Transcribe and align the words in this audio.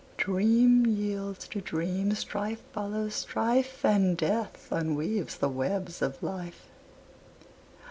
Dream 0.17 0.87
yields 0.87 1.47
to 1.49 1.61
dream, 1.61 2.15
strife 2.15 2.63
follows 2.73 3.13
strife, 3.13 3.85
And 3.85 4.17
Death 4.17 4.71
unweaves 4.71 5.37
the 5.37 5.47
webs 5.47 6.01
of 6.01 6.23
Life. 6.23 6.65